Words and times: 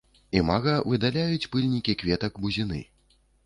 Імага 0.37 0.73
выядаюць 0.93 1.49
пыльнікі 1.53 1.97
кветак 2.03 2.33
бузіны. 2.47 2.85